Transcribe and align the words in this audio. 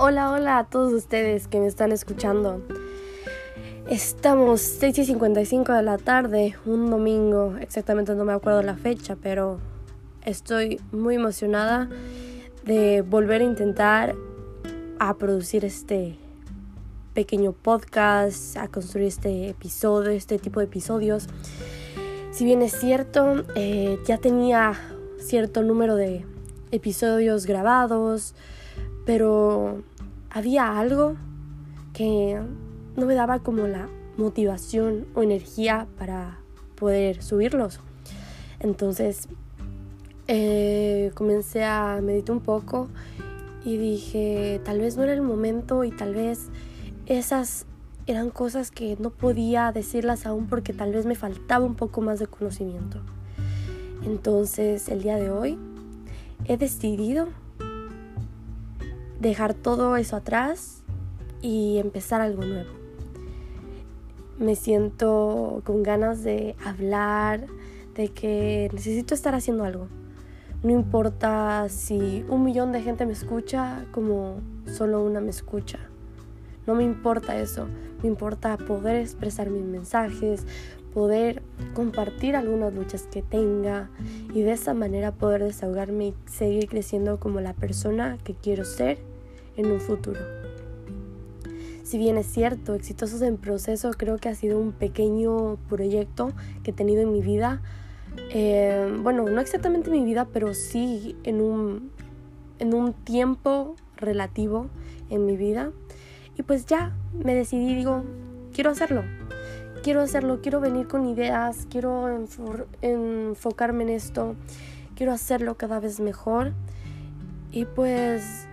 Hola, 0.00 0.30
hola 0.30 0.58
a 0.58 0.64
todos 0.64 0.92
ustedes 0.92 1.48
que 1.48 1.58
me 1.58 1.66
están 1.66 1.90
escuchando. 1.90 2.62
Estamos 3.90 4.60
6 4.60 4.96
y 4.98 5.04
55 5.06 5.72
de 5.72 5.82
la 5.82 5.98
tarde, 5.98 6.54
un 6.66 6.88
domingo, 6.88 7.56
exactamente 7.60 8.14
no 8.14 8.24
me 8.24 8.32
acuerdo 8.32 8.62
la 8.62 8.76
fecha, 8.76 9.16
pero 9.20 9.58
estoy 10.24 10.80
muy 10.92 11.16
emocionada 11.16 11.88
de 12.64 13.02
volver 13.02 13.40
a 13.40 13.44
intentar 13.44 14.14
a 15.00 15.14
producir 15.14 15.64
este 15.64 16.16
pequeño 17.12 17.50
podcast, 17.50 18.56
a 18.56 18.68
construir 18.68 19.08
este 19.08 19.48
episodio, 19.48 20.10
este 20.10 20.38
tipo 20.38 20.60
de 20.60 20.66
episodios. 20.66 21.26
Si 22.30 22.44
bien 22.44 22.62
es 22.62 22.78
cierto, 22.78 23.44
eh, 23.56 23.98
ya 24.06 24.18
tenía 24.18 24.74
cierto 25.18 25.64
número 25.64 25.96
de 25.96 26.24
episodios 26.70 27.46
grabados, 27.46 28.36
pero 29.08 29.84
había 30.28 30.78
algo 30.78 31.16
que 31.94 32.38
no 32.94 33.06
me 33.06 33.14
daba 33.14 33.38
como 33.38 33.66
la 33.66 33.88
motivación 34.18 35.06
o 35.14 35.22
energía 35.22 35.86
para 35.96 36.40
poder 36.74 37.22
subirlos. 37.22 37.80
Entonces 38.60 39.26
eh, 40.26 41.10
comencé 41.14 41.64
a 41.64 42.00
meditar 42.02 42.36
un 42.36 42.42
poco 42.42 42.88
y 43.64 43.78
dije, 43.78 44.60
tal 44.62 44.80
vez 44.80 44.98
no 44.98 45.04
era 45.04 45.14
el 45.14 45.22
momento 45.22 45.84
y 45.84 45.90
tal 45.90 46.14
vez 46.14 46.50
esas 47.06 47.64
eran 48.06 48.28
cosas 48.28 48.70
que 48.70 48.98
no 49.00 49.08
podía 49.08 49.72
decirlas 49.72 50.26
aún 50.26 50.48
porque 50.48 50.74
tal 50.74 50.92
vez 50.92 51.06
me 51.06 51.14
faltaba 51.14 51.64
un 51.64 51.76
poco 51.76 52.02
más 52.02 52.18
de 52.18 52.26
conocimiento. 52.26 53.00
Entonces 54.04 54.90
el 54.90 55.02
día 55.02 55.16
de 55.16 55.30
hoy 55.30 55.58
he 56.44 56.58
decidido 56.58 57.28
dejar 59.20 59.54
todo 59.54 59.96
eso 59.96 60.16
atrás 60.16 60.82
y 61.42 61.78
empezar 61.78 62.20
algo 62.20 62.44
nuevo. 62.44 62.70
Me 64.38 64.54
siento 64.54 65.62
con 65.64 65.82
ganas 65.82 66.22
de 66.22 66.54
hablar, 66.64 67.46
de 67.94 68.08
que 68.08 68.70
necesito 68.72 69.14
estar 69.14 69.34
haciendo 69.34 69.64
algo. 69.64 69.88
No 70.62 70.70
importa 70.70 71.68
si 71.68 72.24
un 72.28 72.44
millón 72.44 72.72
de 72.72 72.82
gente 72.82 73.06
me 73.06 73.12
escucha 73.12 73.84
como 73.92 74.40
solo 74.66 75.04
una 75.04 75.20
me 75.20 75.30
escucha. 75.30 75.78
No 76.66 76.74
me 76.74 76.84
importa 76.84 77.38
eso. 77.40 77.66
Me 78.02 78.08
importa 78.08 78.56
poder 78.56 78.96
expresar 78.96 79.50
mis 79.50 79.64
mensajes, 79.64 80.46
poder 80.94 81.42
compartir 81.74 82.36
algunas 82.36 82.74
luchas 82.74 83.08
que 83.10 83.22
tenga 83.22 83.88
y 84.34 84.42
de 84.42 84.52
esa 84.52 84.74
manera 84.74 85.12
poder 85.12 85.42
desahogarme 85.42 86.08
y 86.08 86.14
seguir 86.26 86.68
creciendo 86.68 87.18
como 87.18 87.40
la 87.40 87.54
persona 87.54 88.18
que 88.22 88.34
quiero 88.34 88.64
ser 88.64 88.98
en 89.58 89.70
un 89.70 89.80
futuro. 89.80 90.20
Si 91.82 91.98
bien 91.98 92.16
es 92.16 92.26
cierto, 92.26 92.74
exitosos 92.74 93.20
en 93.20 93.36
proceso, 93.36 93.90
creo 93.90 94.16
que 94.16 94.30
ha 94.30 94.34
sido 94.34 94.58
un 94.58 94.72
pequeño 94.72 95.56
proyecto 95.68 96.32
que 96.62 96.70
he 96.70 96.74
tenido 96.74 97.02
en 97.02 97.12
mi 97.12 97.20
vida. 97.20 97.60
Eh, 98.30 98.90
bueno, 99.02 99.24
no 99.24 99.42
exactamente 99.42 99.90
en 99.90 99.96
mi 99.96 100.04
vida, 100.06 100.26
pero 100.32 100.54
sí 100.54 101.16
en 101.24 101.42
un, 101.42 101.90
en 102.58 102.72
un 102.72 102.94
tiempo 102.94 103.76
relativo 103.96 104.68
en 105.10 105.26
mi 105.26 105.36
vida. 105.36 105.72
Y 106.38 106.42
pues 106.42 106.64
ya 106.64 106.96
me 107.12 107.34
decidí, 107.34 107.74
digo, 107.74 108.04
quiero 108.54 108.70
hacerlo 108.70 109.02
quiero 109.82 110.02
hacerlo, 110.02 110.40
quiero 110.42 110.60
venir 110.60 110.86
con 110.86 111.06
ideas, 111.06 111.66
quiero 111.70 112.08
enfocarme 112.82 113.84
en 113.84 113.88
esto, 113.90 114.36
quiero 114.94 115.12
hacerlo 115.12 115.56
cada 115.56 115.80
vez 115.80 116.00
mejor 116.00 116.52
y 117.50 117.64
pues 117.64 118.47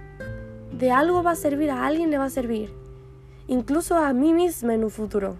de 0.77 0.91
algo 0.91 1.23
va 1.23 1.31
a 1.31 1.35
servir, 1.35 1.71
a 1.71 1.85
alguien 1.85 2.11
le 2.11 2.17
va 2.17 2.25
a 2.25 2.29
servir, 2.29 2.71
incluso 3.47 3.95
a 3.95 4.13
mí 4.13 4.33
misma 4.33 4.73
en 4.73 4.83
un 4.83 4.91
futuro, 4.91 5.37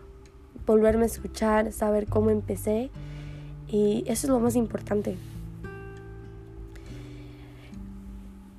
volverme 0.66 1.04
a 1.04 1.08
escuchar, 1.08 1.72
saber 1.72 2.08
cómo 2.08 2.30
empecé. 2.30 2.90
Y 3.68 4.04
eso 4.08 4.28
es 4.28 4.30
lo 4.30 4.40
más 4.40 4.56
importante. 4.56 5.18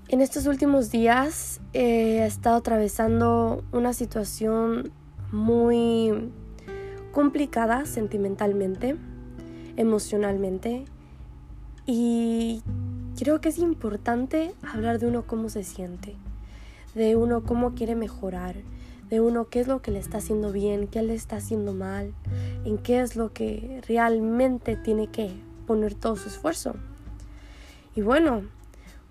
En 0.09 0.21
estos 0.21 0.47
últimos 0.47 0.91
días 0.91 1.61
he 1.73 2.25
estado 2.25 2.56
atravesando 2.56 3.65
una 3.73 3.93
situación 3.93 4.93
muy 5.33 6.31
complicada 7.12 7.87
sentimentalmente, 7.87 8.97
emocionalmente. 9.77 10.84
Y 11.87 12.62
creo 13.19 13.41
que 13.41 13.49
es 13.49 13.59
importante 13.59 14.55
hablar 14.62 14.99
de 14.99 15.06
uno 15.06 15.27
cómo 15.27 15.49
se 15.49 15.65
siente, 15.65 16.15
de 16.97 17.15
uno 17.15 17.45
cómo 17.45 17.75
quiere 17.75 17.95
mejorar, 17.95 18.57
de 19.11 19.21
uno 19.21 19.49
qué 19.49 19.61
es 19.61 19.69
lo 19.69 19.83
que 19.83 19.91
le 19.91 19.99
está 19.99 20.19
haciendo 20.19 20.51
bien, 20.51 20.89
qué 20.89 21.03
le 21.03 21.15
está 21.15 21.37
haciendo 21.37 21.75
mal, 21.75 22.15
en 22.65 22.79
qué 22.79 23.01
es 23.01 23.17
lo 23.17 23.33
que 23.33 23.83
realmente 23.87 24.77
tiene 24.77 25.09
que 25.09 25.31
poner 25.67 25.95
todo 25.95 26.17
su 26.17 26.29
esfuerzo. 26.29 26.75
Y 27.95 28.01
bueno, 28.01 28.43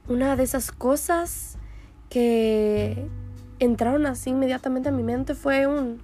una 0.09 0.35
de 0.35 0.44
esas 0.44 0.72
cosas 0.72 1.57
que 2.09 3.07
entraron 3.59 4.07
así 4.07 4.31
inmediatamente 4.31 4.90
a 4.90 4.91
mi 4.91 5.03
mente 5.03 5.35
fue 5.35 5.68
un 5.68 6.01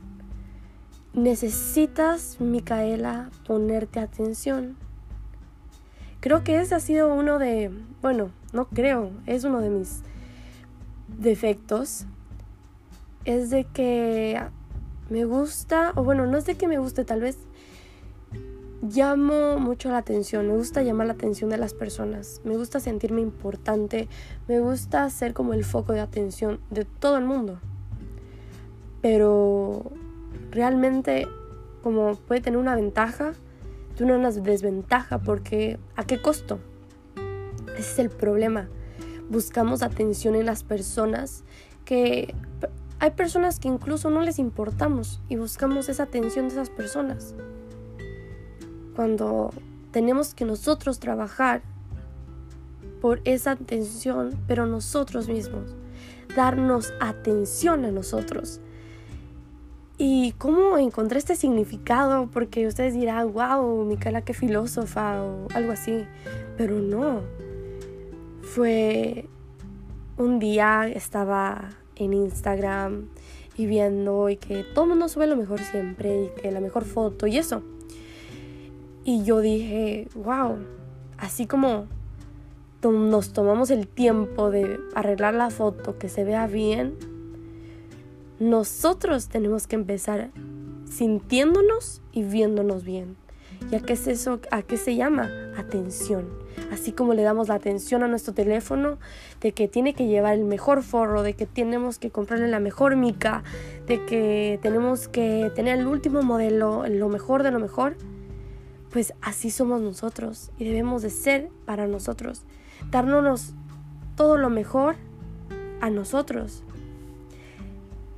necesitas, 1.13 2.39
Micaela, 2.39 3.31
ponerte 3.45 3.99
atención. 3.99 4.77
Creo 6.19 6.43
que 6.43 6.61
ese 6.61 6.75
ha 6.75 6.79
sido 6.79 7.13
uno 7.13 7.39
de, 7.39 7.71
bueno, 8.03 8.29
no 8.53 8.67
creo, 8.69 9.09
es 9.25 9.43
uno 9.43 9.59
de 9.59 9.71
mis 9.71 10.03
defectos. 11.17 12.05
Es 13.25 13.49
de 13.49 13.65
que 13.65 14.41
me 15.09 15.25
gusta, 15.25 15.93
o 15.95 16.03
bueno, 16.03 16.25
no 16.25 16.37
es 16.37 16.45
de 16.45 16.55
que 16.55 16.67
me 16.67 16.79
guste, 16.79 17.05
tal 17.05 17.21
vez 17.21 17.37
llamo 18.81 19.59
mucho 19.59 19.89
la 19.89 19.97
atención, 19.97 20.47
me 20.47 20.55
gusta 20.55 20.81
llamar 20.81 21.07
la 21.07 21.13
atención 21.13 21.49
de 21.49 21.57
las 21.57 21.73
personas, 21.73 22.41
me 22.43 22.57
gusta 22.57 22.79
sentirme 22.79 23.21
importante, 23.21 24.07
me 24.47 24.59
gusta 24.59 25.07
ser 25.09 25.33
como 25.33 25.53
el 25.53 25.63
foco 25.63 25.93
de 25.93 25.99
atención 25.99 26.59
de 26.71 26.85
todo 26.85 27.17
el 27.17 27.25
mundo. 27.25 27.59
Pero 29.01 29.91
realmente 30.49 31.27
como 31.83 32.15
puede 32.15 32.41
tener 32.41 32.59
una 32.59 32.75
ventaja, 32.75 33.33
tiene 33.95 34.15
una 34.15 34.31
desventaja 34.31 35.19
porque 35.19 35.79
¿a 35.95 36.05
qué 36.05 36.21
costo? 36.21 36.59
Ese 37.77 37.79
es 37.79 37.99
el 37.99 38.09
problema. 38.09 38.69
Buscamos 39.31 39.81
atención 39.81 40.35
en 40.35 40.45
las 40.45 40.63
personas 40.63 41.43
que 41.85 42.35
hay 42.99 43.11
personas 43.11 43.59
que 43.59 43.67
incluso 43.67 44.11
no 44.11 44.21
les 44.21 44.37
importamos 44.37 45.21
y 45.27 45.37
buscamos 45.37 45.89
esa 45.89 46.03
atención 46.03 46.47
de 46.47 46.53
esas 46.53 46.69
personas. 46.69 47.33
Cuando 48.95 49.51
tenemos 49.91 50.35
que 50.35 50.45
nosotros 50.45 50.99
trabajar 50.99 51.63
por 53.01 53.21
esa 53.23 53.51
atención, 53.51 54.37
pero 54.47 54.67
nosotros 54.67 55.27
mismos, 55.27 55.75
darnos 56.35 56.93
atención 56.99 57.85
a 57.85 57.91
nosotros 57.91 58.61
¿Y 60.03 60.31
cómo 60.39 60.79
encontré 60.79 61.19
este 61.19 61.35
significado? 61.35 62.27
Porque 62.33 62.65
ustedes 62.65 62.95
dirán, 62.95 63.33
wow, 63.33 63.85
Micaela, 63.85 64.23
qué 64.23 64.33
filósofa 64.33 65.21
o 65.21 65.47
algo 65.53 65.73
así. 65.73 66.07
Pero 66.57 66.79
no. 66.79 67.21
Fue 68.53 69.29
un 70.17 70.39
día 70.39 70.85
estaba 70.85 71.69
en 71.95 72.11
Instagram 72.11 73.07
y 73.55 73.65
viendo 73.65 74.27
y 74.27 74.35
que 74.35 74.65
todo 74.75 74.87
mundo 74.87 75.07
sube 75.07 75.25
lo 75.25 75.37
mejor 75.37 75.61
siempre 75.61 76.25
y 76.25 76.41
que 76.41 76.51
la 76.51 76.59
mejor 76.59 76.83
foto 76.83 77.27
y 77.27 77.37
eso. 77.37 77.63
Y 79.05 79.23
yo 79.23 79.39
dije, 79.39 80.09
wow, 80.15 80.57
así 81.17 81.47
como 81.47 81.87
nos 82.83 83.31
tomamos 83.31 83.71
el 83.71 83.87
tiempo 83.87 84.51
de 84.51 84.81
arreglar 84.95 85.33
la 85.33 85.49
foto, 85.49 85.97
que 85.97 86.09
se 86.09 86.25
vea 86.25 86.45
bien, 86.45 86.97
nosotros 88.37 89.29
tenemos 89.29 89.65
que 89.65 89.77
empezar 89.77 90.29
sintiéndonos 90.89 92.01
y 92.11 92.23
viéndonos 92.23 92.83
bien. 92.83 93.15
¿Y 93.71 93.75
a 93.75 93.79
qué 93.79 93.93
es 93.93 94.07
eso? 94.07 94.39
¿A 94.51 94.61
qué 94.63 94.77
se 94.77 94.95
llama? 94.95 95.29
Atención. 95.57 96.27
Así 96.71 96.91
como 96.91 97.13
le 97.13 97.23
damos 97.23 97.47
la 97.47 97.55
atención 97.55 98.03
a 98.03 98.07
nuestro 98.07 98.33
teléfono, 98.33 98.97
de 99.39 99.53
que 99.53 99.67
tiene 99.67 99.93
que 99.93 100.07
llevar 100.07 100.33
el 100.33 100.43
mejor 100.43 100.83
forro, 100.83 101.23
de 101.23 101.33
que 101.33 101.45
tenemos 101.45 101.99
que 101.99 102.11
comprarle 102.11 102.47
la 102.47 102.59
mejor 102.59 102.95
mica, 102.95 103.43
de 103.87 104.05
que 104.05 104.59
tenemos 104.61 105.07
que 105.07 105.51
tener 105.55 105.79
el 105.79 105.87
último 105.87 106.21
modelo, 106.21 106.85
lo 106.87 107.09
mejor 107.09 107.43
de 107.43 107.51
lo 107.51 107.59
mejor, 107.59 107.95
pues 108.91 109.13
así 109.21 109.51
somos 109.51 109.81
nosotros 109.81 110.51
y 110.57 110.65
debemos 110.65 111.01
de 111.01 111.09
ser 111.09 111.49
para 111.65 111.87
nosotros. 111.87 112.43
Darnos 112.89 113.53
todo 114.15 114.37
lo 114.37 114.49
mejor 114.49 114.95
a 115.79 115.89
nosotros. 115.89 116.63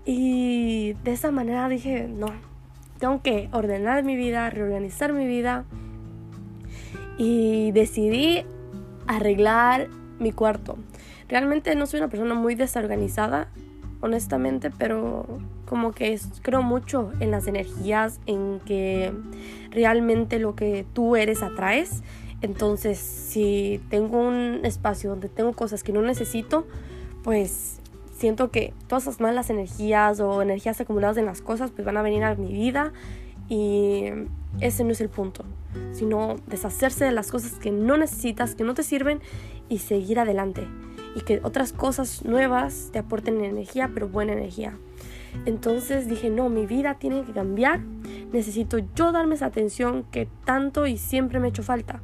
Y 0.06 0.94
de 1.04 1.14
esa 1.14 1.32
manera 1.32 1.70
dije, 1.70 2.08
no, 2.08 2.28
tengo 3.00 3.22
que 3.22 3.50
ordenar 3.52 4.04
mi 4.04 4.16
vida, 4.16 4.50
reorganizar 4.50 5.14
mi 5.14 5.26
vida. 5.26 5.66
Y 7.18 7.72
decidí 7.72 8.46
arreglar 9.08 9.88
mi 10.20 10.32
cuarto. 10.32 10.78
Realmente 11.28 11.76
no 11.76 11.86
soy 11.86 12.00
una 12.00 12.10
persona 12.10 12.34
muy 12.34 12.56
desorganizada, 12.56 13.50
honestamente, 14.02 14.72
pero 14.72 15.26
como 15.66 15.92
que 15.92 16.20
creo 16.42 16.62
mucho 16.62 17.12
en 17.20 17.32
las 17.32 17.48
energías, 17.48 18.20
en 18.26 18.60
que 18.66 19.14
realmente 19.72 20.40
lo 20.40 20.56
que 20.56 20.86
tú 20.94 21.16
eres 21.16 21.42
atraes. 21.42 22.04
Entonces, 22.42 23.00
si 23.00 23.82
tengo 23.90 24.20
un 24.20 24.62
espacio 24.64 25.12
donde 25.12 25.30
tengo 25.30 25.54
cosas 25.54 25.84
que 25.84 25.94
no 25.94 26.02
necesito, 26.02 26.68
pues 27.24 27.80
siento 28.24 28.52
que 28.52 28.74
todas 28.88 29.04
esas 29.04 29.20
malas 29.20 29.50
energías 29.50 30.22
o 30.22 30.42
energías 30.42 30.80
acumuladas 30.80 31.18
en 31.18 31.26
las 31.26 31.42
cosas 31.42 31.72
pues 31.72 31.86
van 31.86 31.98
a 31.98 32.02
venir 32.02 32.24
a 32.24 32.36
mi 32.36 32.54
vida 32.54 32.94
y 33.50 34.06
ese 34.62 34.86
no 34.86 34.92
es 34.92 35.02
el 35.02 35.10
punto, 35.10 35.44
sino 35.92 36.38
deshacerse 36.48 37.04
de 37.04 37.12
las 37.12 37.30
cosas 37.30 37.56
que 37.56 37.70
no 37.72 37.98
necesitas, 37.98 38.56
que 38.56 38.64
no 38.64 38.76
te 38.76 38.84
sirven 38.84 39.20
y 39.68 39.80
seguir 39.80 40.22
adelante 40.22 40.66
y 41.18 41.20
que 41.20 41.42
otras 41.44 41.74
cosas 41.74 42.24
nuevas 42.24 42.92
te 42.94 43.00
aporten 43.00 43.44
energía, 43.44 43.92
pero 43.94 44.08
buena 44.08 44.32
energía. 44.32 44.78
Entonces 45.46 46.08
dije, 46.08 46.30
no, 46.30 46.48
mi 46.48 46.66
vida 46.66 46.94
tiene 46.94 47.26
que 47.26 47.34
cambiar, 47.34 47.82
necesito 48.32 48.78
yo 48.96 49.12
darme 49.12 49.36
esa 49.36 49.48
atención 49.48 50.06
que 50.12 50.30
tanto 50.46 50.88
y 50.88 50.98
siempre 50.98 51.42
me 51.42 51.48
ha 51.48 51.50
hecho 51.50 51.64
falta, 51.64 52.02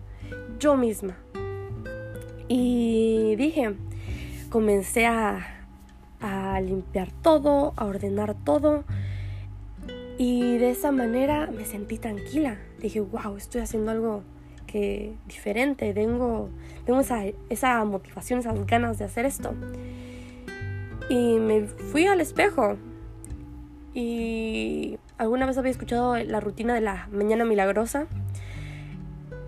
yo 0.59 0.75
misma. 0.75 1.15
Y 2.49 3.37
dije, 3.37 3.73
comencé 4.49 5.07
a, 5.07 5.58
a 6.21 6.59
limpiar 6.61 7.11
todo, 7.21 7.73
a 7.75 7.85
ordenar 7.85 8.35
todo. 8.43 8.83
Y 10.17 10.57
de 10.57 10.71
esa 10.71 10.91
manera 10.91 11.47
me 11.47 11.65
sentí 11.65 11.97
tranquila. 11.97 12.57
Dije, 12.79 12.99
wow, 12.99 13.37
estoy 13.37 13.61
haciendo 13.61 13.91
algo 13.91 14.23
que 14.67 15.13
diferente, 15.27 15.93
tengo, 15.93 16.49
tengo 16.85 16.99
esa, 16.99 17.23
esa 17.49 17.83
motivación, 17.85 18.39
esas 18.39 18.65
ganas 18.67 18.99
de 18.99 19.05
hacer 19.05 19.25
esto. 19.25 19.53
Y 21.09 21.39
me 21.39 21.65
fui 21.65 22.05
al 22.05 22.21
espejo. 22.21 22.77
Y 23.93 24.99
alguna 25.17 25.45
vez 25.45 25.57
había 25.57 25.71
escuchado 25.71 26.17
la 26.17 26.39
rutina 26.39 26.75
de 26.75 26.81
la 26.81 27.07
mañana 27.11 27.45
milagrosa. 27.45 28.07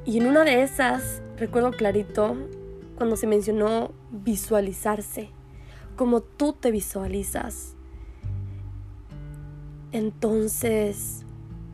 Y 0.06 0.18
en 0.18 0.28
una 0.28 0.44
de 0.44 0.64
esas, 0.64 1.22
recuerdo 1.38 1.72
clarito, 1.72 2.36
cuando 2.98 3.16
se 3.16 3.28
mencionó 3.28 3.92
visualizarse, 4.12 5.30
como 5.96 6.22
tú 6.22 6.54
te 6.54 6.72
visualizas. 6.72 7.76
Entonces, 9.92 11.26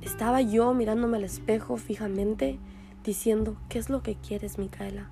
estaba 0.01 0.41
yo 0.41 0.73
mirándome 0.73 1.17
al 1.17 1.23
espejo 1.23 1.77
fijamente 1.77 2.59
diciendo, 3.03 3.57
¿qué 3.69 3.79
es 3.79 3.89
lo 3.89 4.01
que 4.01 4.15
quieres, 4.15 4.57
Micaela? 4.57 5.11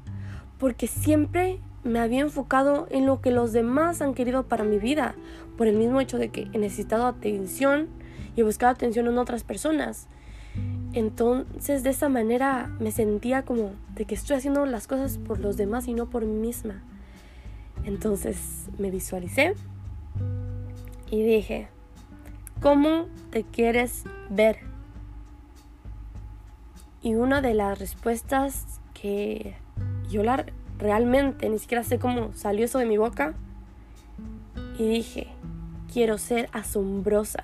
Porque 0.57 0.87
siempre 0.87 1.59
me 1.83 1.99
había 1.99 2.21
enfocado 2.21 2.87
en 2.89 3.05
lo 3.05 3.21
que 3.21 3.31
los 3.31 3.53
demás 3.53 4.01
han 4.01 4.15
querido 4.15 4.43
para 4.43 4.63
mi 4.63 4.79
vida, 4.79 5.15
por 5.57 5.67
el 5.67 5.77
mismo 5.77 6.01
hecho 6.01 6.17
de 6.17 6.29
que 6.29 6.47
he 6.51 6.57
necesitado 6.57 7.05
atención 7.05 7.87
y 8.35 8.41
he 8.41 8.43
buscado 8.43 8.71
atención 8.71 9.07
en 9.07 9.17
otras 9.17 9.43
personas. 9.43 10.07
Entonces 10.93 11.83
de 11.83 11.91
esa 11.91 12.09
manera 12.09 12.73
me 12.79 12.91
sentía 12.91 13.43
como 13.43 13.71
de 13.93 14.05
que 14.05 14.15
estoy 14.15 14.37
haciendo 14.37 14.65
las 14.65 14.87
cosas 14.87 15.17
por 15.17 15.39
los 15.39 15.57
demás 15.57 15.87
y 15.87 15.93
no 15.93 16.09
por 16.09 16.25
mí 16.25 16.33
misma. 16.33 16.83
Entonces 17.85 18.67
me 18.79 18.89
visualicé 18.89 19.53
y 21.11 21.23
dije, 21.23 21.67
¿cómo 22.61 23.05
te 23.29 23.43
quieres 23.43 24.03
ver? 24.29 24.57
Y 27.03 27.13
una 27.13 27.41
de 27.41 27.53
las 27.53 27.77
respuestas 27.77 28.65
que 28.95 29.55
yo 30.09 30.23
realmente 30.79 31.47
ni 31.49 31.59
siquiera 31.59 31.83
sé 31.83 31.99
cómo 31.99 32.33
salió 32.33 32.65
eso 32.65 32.79
de 32.79 32.85
mi 32.85 32.97
boca. 32.97 33.35
Y 34.79 34.87
dije, 34.87 35.27
quiero 35.93 36.17
ser 36.17 36.49
asombrosa. 36.51 37.43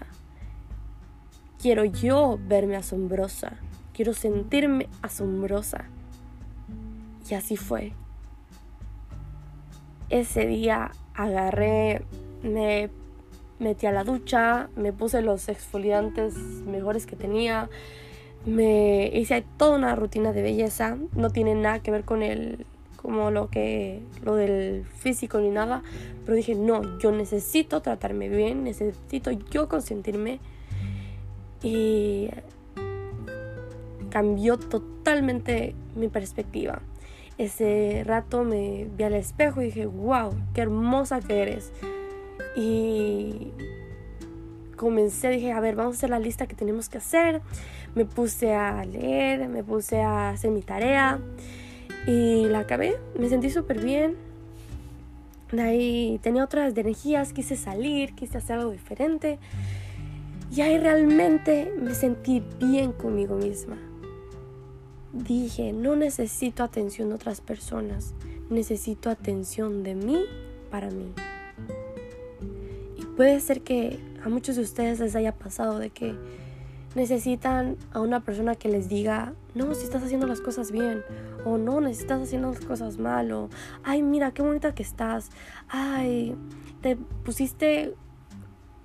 Quiero 1.62 1.86
yo 1.86 2.40
verme 2.48 2.76
asombrosa. 2.76 3.54
Quiero 3.94 4.14
sentirme 4.14 4.90
asombrosa. 5.04 5.86
Y 7.30 7.36
así 7.36 7.56
fue. 7.56 7.94
Ese 10.12 10.46
día 10.46 10.92
agarré, 11.16 12.04
me 12.44 12.90
metí 13.60 13.88
a 13.88 13.92
la 13.92 14.04
ducha, 14.04 14.70
me 14.76 14.92
puse 14.92 15.22
los 15.22 15.48
exfoliantes 15.48 16.36
mejores 16.36 17.06
que 17.06 17.16
tenía, 17.16 17.70
me 18.46 19.08
hice 19.14 19.46
toda 19.58 19.78
una 19.78 19.96
rutina 19.96 20.34
de 20.34 20.42
belleza, 20.42 20.98
no 21.16 21.30
tiene 21.30 21.56
nada 21.56 21.80
que 21.80 21.92
ver 21.92 22.04
con 22.04 22.24
el 22.24 22.66
como 22.98 23.32
lo 23.32 23.50
que 23.50 24.02
lo 24.24 24.36
del 24.36 24.86
físico 24.86 25.40
ni 25.40 25.50
nada, 25.50 25.82
pero 26.24 26.36
dije, 26.36 26.54
"No, 26.56 27.00
yo 27.00 27.12
necesito 27.12 27.82
tratarme 27.82 28.30
bien, 28.30 28.64
necesito 28.64 29.32
yo 29.32 29.68
consentirme." 29.70 30.40
Y 31.64 32.30
cambió 34.10 34.58
totalmente 34.58 35.74
mi 35.96 36.10
perspectiva. 36.10 36.82
Ese 37.42 38.04
rato 38.06 38.44
me 38.44 38.88
vi 38.96 39.04
al 39.04 39.16
espejo 39.16 39.62
y 39.62 39.66
dije, 39.66 39.88
"Wow, 39.88 40.36
qué 40.54 40.62
hermosa 40.62 41.22
que 41.22 41.42
eres." 41.42 41.72
Y 42.56 43.52
comencé, 44.76 45.30
dije, 45.30 45.52
a 45.52 45.60
ver, 45.60 45.76
vamos 45.76 45.96
a 45.96 45.98
hacer 45.98 46.10
la 46.12 46.20
lista 46.20 46.46
que 46.46 46.56
tenemos 46.56 46.88
que 46.88 47.00
hacer. 47.00 47.42
Me 47.96 48.06
puse 48.06 48.54
a 48.54 48.86
leer, 48.86 49.48
me 49.48 49.64
puse 49.64 50.02
a 50.02 50.30
hacer 50.30 50.52
mi 50.52 50.62
tarea 50.62 51.20
y 52.06 52.46
la 52.46 52.60
acabé. 52.60 52.98
Me 53.18 53.28
sentí 53.28 53.50
súper 53.50 53.84
bien. 53.84 54.16
De 55.52 55.62
ahí 55.64 56.20
tenía 56.22 56.44
otras 56.44 56.78
energías, 56.78 57.34
quise 57.34 57.56
salir, 57.56 58.14
quise 58.14 58.38
hacer 58.38 58.60
algo 58.60 58.72
diferente. 58.72 59.40
Y 60.52 60.62
ahí 60.62 60.78
realmente 60.78 61.74
me 61.82 61.96
sentí 61.96 62.44
bien 62.60 62.92
conmigo 62.92 63.36
misma. 63.36 63.78
Dije, 65.14 65.74
no 65.74 65.96
necesito 65.96 66.64
atención 66.64 67.10
de 67.10 67.16
otras 67.16 67.42
personas, 67.42 68.14
necesito 68.50 69.10
atención 69.10 69.84
de 69.84 69.96
mí 69.96 70.24
para 70.70 70.90
mí. 70.90 71.14
Y 72.98 73.06
puede 73.18 73.40
ser 73.42 73.62
que 73.62 74.00
a 74.24 74.30
muchos 74.30 74.56
de 74.56 74.62
ustedes 74.62 75.00
les 75.00 75.16
haya 75.16 75.34
pasado 75.34 75.80
de 75.80 75.90
que 75.90 76.16
necesitan 76.96 77.78
a 77.92 78.02
una 78.02 78.22
persona 78.22 78.56
que 78.56 78.70
les 78.70 78.90
diga, 78.90 79.34
no, 79.56 79.74
si 79.74 79.84
estás 79.84 80.04
haciendo 80.04 80.28
las 80.28 80.42
cosas 80.42 80.72
bien, 80.72 81.04
o 81.46 81.58
no, 81.58 81.82
necesitas 81.82 82.22
haciendo 82.22 82.50
las 82.50 82.64
cosas 82.64 82.98
mal, 82.98 83.32
o, 83.32 83.50
ay, 83.84 84.02
mira, 84.02 84.32
qué 84.32 84.42
bonita 84.42 84.74
que 84.74 84.84
estás, 84.84 85.30
ay, 85.68 86.36
te 86.82 86.96
pusiste, 86.96 87.96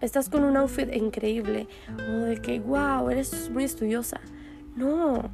estás 0.01 0.29
con 0.29 0.45
un 0.45 0.57
outfit 0.57 0.93
increíble, 0.95 1.69
o 2.11 2.25
de 2.25 2.41
que, 2.41 2.61
wow, 2.61 3.11
eres 3.11 3.51
muy 3.51 3.65
estudiosa. 3.65 4.21
No, 4.77 5.31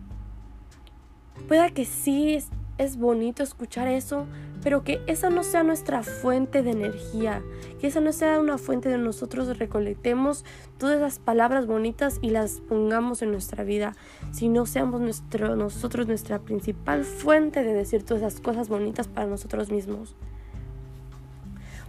pueda 1.43 1.71
que 1.71 1.85
sí 1.85 2.39
es 2.79 2.97
bonito 2.97 3.43
escuchar 3.43 3.89
eso, 3.89 4.27
pero 4.63 4.85
que 4.85 5.01
esa 5.07 5.29
no 5.29 5.43
sea 5.43 5.63
nuestra 5.63 6.03
fuente 6.03 6.63
de 6.63 6.71
energía, 6.71 7.43
que 7.81 7.89
esa 7.89 8.01
no 8.01 8.13
sea 8.13 8.39
una 8.39 8.59
fuente 8.59 8.89
de 8.89 8.99
nosotros 8.99 9.59
recolectemos 9.59 10.45
todas 10.79 11.01
las 11.01 11.19
palabras 11.19 11.67
bonitas 11.67 12.19
y 12.23 12.31
las 12.31 12.61
pongamos 12.61 13.23
en 13.23 13.33
nuestra 13.33 13.65
vida, 13.65 13.95
sino 14.31 14.67
seamos 14.67 15.01
nuestro, 15.01 15.57
nosotros 15.57 16.07
nuestra 16.07 16.39
principal 16.39 17.05
fuente 17.05 17.65
de 17.65 17.75
decir 17.75 18.05
todas 18.05 18.23
esas 18.23 18.41
cosas 18.41 18.69
bonitas 18.69 19.09
para 19.09 19.27
nosotros 19.27 19.71
mismos. 19.71 20.15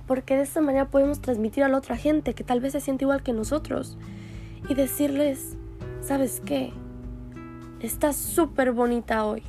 Porque 0.07 0.35
de 0.35 0.43
esta 0.43 0.61
manera 0.61 0.89
podemos 0.89 1.21
transmitir 1.21 1.63
a 1.63 1.69
la 1.69 1.77
otra 1.77 1.95
gente 1.95 2.33
que 2.33 2.43
tal 2.43 2.59
vez 2.59 2.73
se 2.73 2.81
siente 2.81 3.05
igual 3.05 3.23
que 3.23 3.33
nosotros 3.33 3.97
y 4.67 4.73
decirles, 4.73 5.55
¿sabes 6.01 6.41
qué? 6.43 6.73
Estás 7.83 8.15
súper 8.15 8.71
bonita 8.71 9.25
hoy. 9.25 9.43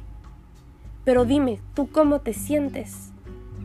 Pero 1.05 1.25
dime, 1.25 1.61
¿tú 1.75 1.89
cómo 1.91 2.21
te 2.21 2.35
sientes? 2.35 3.11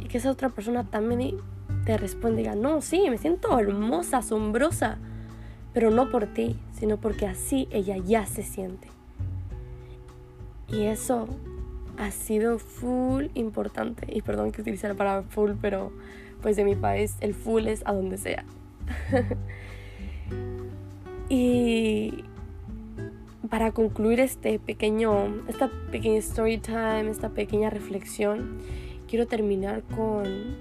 que 0.08 0.18
esa 0.18 0.32
otra 0.32 0.50
persona 0.50 0.86
también 0.86 1.38
te 1.86 1.96
responde 1.96 2.42
y 2.42 2.44
diga, 2.44 2.56
no, 2.56 2.82
sí, 2.82 3.12
me 3.12 3.20
siento 3.20 3.60
hermosa, 3.60 4.18
asombrosa, 4.18 4.98
pero 5.72 5.92
no 5.92 6.10
por 6.10 6.26
ti, 6.26 6.56
sino 6.74 6.98
porque 6.98 7.28
así 7.28 7.68
ella 7.72 7.96
ya 7.98 8.26
se 8.26 8.42
siente. 8.42 8.88
Y 10.68 10.86
eso 10.86 11.28
ha 12.00 12.10
sido 12.10 12.58
full 12.58 13.28
importante. 13.36 14.08
Y 14.12 14.24
perdón 14.24 14.52
que 14.52 14.62
utilice 14.62 14.88
la 14.88 14.96
palabra 14.96 15.28
full, 15.30 15.52
pero 15.62 15.92
pues 16.42 16.56
de 16.56 16.64
mi 16.64 16.76
país 16.76 17.16
el 17.22 17.36
full 17.36 17.68
es 17.68 17.84
a 17.86 17.94
donde 17.94 18.18
sea. 18.18 18.46
y 21.30 22.24
para 23.50 23.72
concluir 23.72 24.20
este 24.20 24.60
pequeño, 24.60 25.44
esta 25.48 25.70
pequeña 25.92 26.20
story 26.20 26.60
time, 26.60 27.10
esta 27.10 27.30
pequeña 27.30 27.70
reflexión, 27.70 28.60
quiero 29.08 29.28
terminar 29.28 29.82
con 29.96 30.56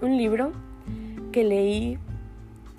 un 0.00 0.16
libro 0.16 0.52
que 1.32 1.42
leí 1.44 1.98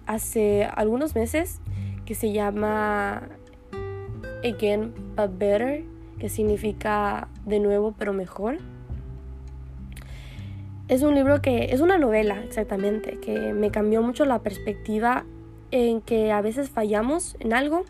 hace 0.05 0.65
algunos 0.65 1.13
meses 1.13 1.60
que 2.05 2.15
se 2.15 2.31
llama 2.31 3.27
Again 4.43 4.93
but 5.15 5.38
Better, 5.38 5.84
que 6.19 6.29
significa 6.29 7.27
de 7.46 7.60
nuevo 7.60 7.93
pero 7.98 8.13
mejor. 8.13 8.60
Es 10.88 11.03
un 11.03 11.15
libro 11.15 11.41
que 11.41 11.74
es 11.74 11.81
una 11.81 11.98
novela 11.98 12.41
exactamente, 12.46 13.19
que 13.19 13.53
me 13.53 13.72
cambió 13.72 14.01
mucho 14.01 14.24
la 14.24 14.39
perspectiva 14.39 15.25
en 15.72 16.00
que 16.00 16.31
a 16.31 16.41
veces 16.41 16.69
fallamos 16.69 17.36
en 17.41 17.51
algo, 17.51 17.84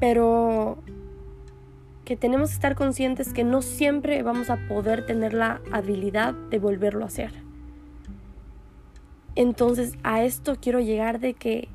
pero 0.00 0.78
que 2.04 2.16
tenemos 2.16 2.50
que 2.50 2.54
estar 2.54 2.76
conscientes 2.76 3.32
que 3.32 3.44
no 3.44 3.62
siempre 3.62 4.22
vamos 4.22 4.48
a 4.48 4.56
poder 4.68 5.04
tener 5.04 5.34
la 5.34 5.60
habilidad 5.72 6.34
de 6.34 6.58
volverlo 6.58 7.02
a 7.02 7.08
hacer. 7.08 7.32
Entonces 9.34 9.98
a 10.04 10.22
esto 10.24 10.56
quiero 10.60 10.80
llegar 10.80 11.18
de 11.18 11.34
que 11.34 11.68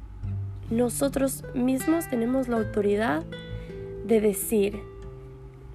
nosotros 0.69 1.43
mismos 1.53 2.09
tenemos 2.09 2.47
la 2.47 2.57
autoridad 2.57 3.23
de 4.05 4.21
decir, 4.21 4.79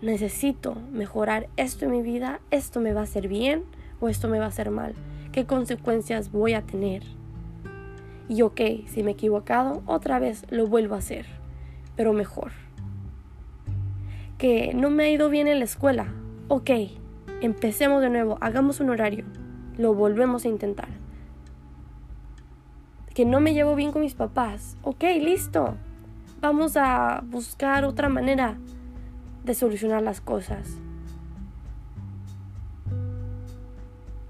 necesito 0.00 0.74
mejorar 0.90 1.48
esto 1.56 1.84
en 1.84 1.90
mi 1.90 2.02
vida, 2.02 2.40
esto 2.50 2.80
me 2.80 2.94
va 2.94 3.00
a 3.00 3.04
hacer 3.04 3.28
bien 3.28 3.64
o 4.00 4.08
esto 4.08 4.26
me 4.28 4.38
va 4.38 4.46
a 4.46 4.48
hacer 4.48 4.70
mal, 4.70 4.94
qué 5.32 5.44
consecuencias 5.44 6.32
voy 6.32 6.54
a 6.54 6.62
tener. 6.62 7.02
Y 8.28 8.42
ok, 8.42 8.60
si 8.86 9.02
me 9.02 9.10
he 9.10 9.14
equivocado, 9.14 9.82
otra 9.86 10.18
vez 10.18 10.44
lo 10.50 10.66
vuelvo 10.66 10.94
a 10.94 10.98
hacer, 10.98 11.26
pero 11.96 12.12
mejor. 12.12 12.52
Que 14.38 14.72
no 14.74 14.90
me 14.90 15.04
ha 15.04 15.10
ido 15.10 15.30
bien 15.30 15.48
en 15.48 15.58
la 15.58 15.64
escuela, 15.64 16.12
ok, 16.48 16.70
empecemos 17.40 18.02
de 18.02 18.10
nuevo, 18.10 18.38
hagamos 18.40 18.80
un 18.80 18.90
horario, 18.90 19.24
lo 19.78 19.94
volvemos 19.94 20.44
a 20.44 20.48
intentar. 20.48 20.88
Que 23.14 23.24
no 23.24 23.40
me 23.40 23.54
llevo 23.54 23.74
bien 23.74 23.92
con 23.92 24.02
mis 24.02 24.14
papás, 24.14 24.76
ok, 24.82 25.02
listo, 25.20 25.74
vamos 26.40 26.76
a 26.76 27.22
buscar 27.24 27.84
otra 27.84 28.08
manera 28.08 28.58
de 29.44 29.54
solucionar 29.54 30.02
las 30.02 30.20
cosas. 30.20 30.78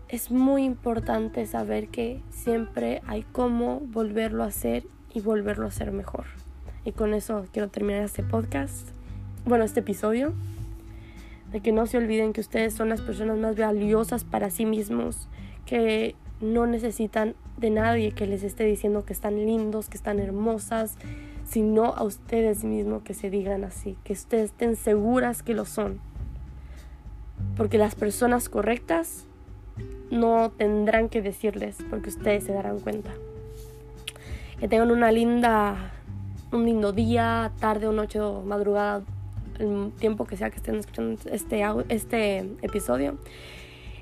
Es 0.09 0.31
muy 0.31 0.63
importante 0.63 1.47
saber 1.47 1.89
que 1.89 2.23
siempre 2.31 3.03
hay 3.09 3.25
cómo 3.25 3.81
volverlo 3.81 4.45
a 4.45 4.47
hacer 4.47 4.87
y 5.13 5.21
volverlo 5.21 5.65
a 5.65 5.69
hacer 5.69 5.91
mejor. 5.91 6.27
Y 6.87 6.93
con 6.93 7.15
eso 7.15 7.45
quiero 7.53 7.69
terminar 7.69 8.05
este 8.05 8.23
podcast, 8.23 8.89
bueno, 9.45 9.65
este 9.65 9.81
episodio, 9.81 10.33
de 11.51 11.61
que 11.61 11.73
no 11.73 11.87
se 11.87 11.99
olviden 11.99 12.33
que 12.33 12.41
ustedes 12.41 12.75
son 12.75 12.89
las 12.91 13.01
personas 13.01 13.37
más 13.39 13.57
valiosas 13.57 14.23
para 14.23 14.51
sí 14.51 14.67
mismos, 14.67 15.29
que 15.67 16.15
no 16.41 16.65
necesitan 16.69 17.35
de 17.57 17.71
nadie 17.71 18.13
que 18.13 18.29
les 18.29 18.45
esté 18.45 18.63
diciendo 18.63 19.05
que 19.05 19.13
están 19.13 19.35
lindos, 19.35 19.89
que 19.89 19.97
están 19.97 20.21
hermosas, 20.21 20.95
sino 21.45 21.87
a 21.87 22.05
ustedes 22.05 22.63
mismos 22.63 23.03
que 23.03 23.15
se 23.15 23.31
digan 23.31 23.65
así, 23.65 23.99
que 24.05 24.13
ustedes 24.13 24.53
estén 24.53 24.77
seguras 24.77 25.43
que 25.43 25.55
lo 25.55 25.65
son. 25.65 25.99
Porque 27.57 27.79
las 27.79 27.97
personas 27.97 28.49
correctas 28.49 29.25
no 30.13 30.53
tendrán 30.57 31.09
que 31.09 31.21
decirles, 31.21 31.79
porque 31.91 32.11
ustedes 32.11 32.45
se 32.45 32.53
darán 32.53 32.79
cuenta. 32.79 33.11
Que 34.61 34.69
tengan 34.69 34.93
una 34.93 35.11
linda, 35.11 35.96
un 36.57 36.67
lindo 36.67 36.93
día, 36.93 37.53
tarde 37.61 37.87
o 37.87 37.93
noche 37.93 38.21
o 38.21 38.43
madrugada, 38.43 39.03
el 39.59 39.93
tiempo 39.99 40.27
que 40.27 40.37
sea 40.37 40.51
que 40.51 40.57
estén 40.57 40.77
escuchando 40.77 41.19
este, 41.31 41.65
este 41.89 42.39
episodio. 42.63 43.19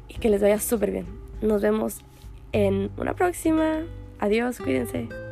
Y 0.08 0.14
que 0.14 0.28
les 0.28 0.40
vaya 0.40 0.58
súper 0.58 0.90
bien. 0.90 1.06
Nos 1.42 1.62
vemos 1.62 1.98
en 2.52 2.90
una 2.96 3.14
próxima. 3.14 3.82
Adiós, 4.18 4.58
cuídense. 4.58 5.23